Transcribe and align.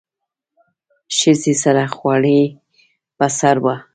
ښځې 1.17 1.53
سره 1.63 1.83
خولۍ 1.95 2.41
په 3.17 3.25
سر 3.37 3.57
وه. 3.63 3.75